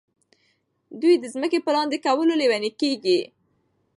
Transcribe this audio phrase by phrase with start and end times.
[1.01, 2.71] دوی د ځمکو په لاندې کولو لیوني
[3.03, 3.19] دي.